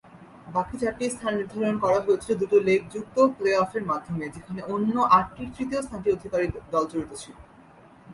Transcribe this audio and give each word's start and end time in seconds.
বাকি 0.47 0.75
চারটি 0.81 1.03
স্থান 1.09 1.33
নির্ধারণ 1.35 1.75
করা 1.83 1.99
হয়েছিল 1.99 2.31
দুই-লেগযুক্ত 2.41 3.15
প্লে-অফের 3.37 3.83
মাধ্যমে, 3.83 4.25
যেখানে 4.35 4.61
অন্য 4.73 4.95
আটটি 5.17 5.43
তৃতীয় 5.55 5.81
স্থান 5.81 5.99
অধিকারী 6.11 6.45
দল 6.73 6.83
জড়িত 6.91 7.11
ছিল। 7.21 7.35